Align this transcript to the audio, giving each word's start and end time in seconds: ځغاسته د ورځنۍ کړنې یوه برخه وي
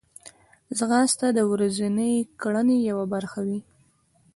ځغاسته 0.77 1.27
د 1.37 1.39
ورځنۍ 1.51 2.13
کړنې 2.41 2.77
یوه 2.89 3.05
برخه 3.13 3.39
وي 3.47 3.59